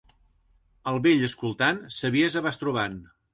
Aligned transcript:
Al 0.91 0.97
vell 1.07 1.25
escoltant, 1.27 1.83
saviesa 1.99 2.43
vas 2.49 2.61
trobant. 2.63 2.99